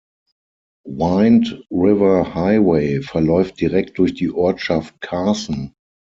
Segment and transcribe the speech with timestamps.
[0.87, 5.75] Wind River Highway verläuft direkt durch die Ortschaft Carson.